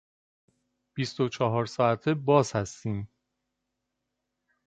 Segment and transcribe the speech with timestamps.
[0.93, 3.07] بیست و چهار ساعته باز هستیم.